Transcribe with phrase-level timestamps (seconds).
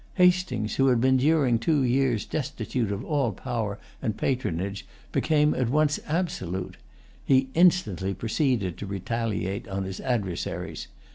[0.15, 5.69] Hastings, who had been during two years destitute of all power and patronage, became at
[5.69, 6.77] once absolute.
[7.23, 10.87] He instantly proceeded to retaliate on his adversaries.